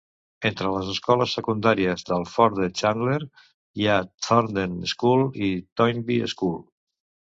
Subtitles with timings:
[0.49, 3.19] Entre les escoles secundàries del Ford de Chandler
[3.83, 5.51] hi ha Thornden School i
[5.83, 6.61] Toynbee School.